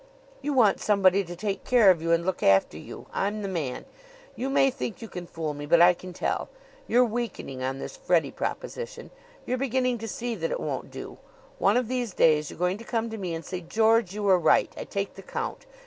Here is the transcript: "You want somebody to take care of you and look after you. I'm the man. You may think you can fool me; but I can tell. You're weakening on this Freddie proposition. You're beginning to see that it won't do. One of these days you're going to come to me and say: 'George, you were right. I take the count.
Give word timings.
"You 0.41 0.53
want 0.53 0.79
somebody 0.79 1.23
to 1.23 1.35
take 1.35 1.63
care 1.63 1.91
of 1.91 2.01
you 2.01 2.11
and 2.11 2.25
look 2.25 2.41
after 2.41 2.75
you. 2.75 3.05
I'm 3.13 3.43
the 3.43 3.47
man. 3.47 3.85
You 4.35 4.49
may 4.49 4.71
think 4.71 4.99
you 4.99 5.07
can 5.07 5.27
fool 5.27 5.53
me; 5.53 5.67
but 5.67 5.79
I 5.79 5.93
can 5.93 6.11
tell. 6.11 6.49
You're 6.87 7.05
weakening 7.05 7.61
on 7.61 7.77
this 7.77 7.97
Freddie 7.97 8.31
proposition. 8.31 9.11
You're 9.45 9.59
beginning 9.59 9.99
to 9.99 10.07
see 10.07 10.33
that 10.33 10.49
it 10.49 10.59
won't 10.59 10.89
do. 10.89 11.19
One 11.59 11.77
of 11.77 11.87
these 11.87 12.15
days 12.15 12.49
you're 12.49 12.57
going 12.57 12.79
to 12.79 12.83
come 12.83 13.11
to 13.11 13.17
me 13.19 13.35
and 13.35 13.45
say: 13.45 13.61
'George, 13.61 14.15
you 14.15 14.23
were 14.23 14.39
right. 14.39 14.73
I 14.75 14.85
take 14.85 15.13
the 15.13 15.21
count. 15.21 15.67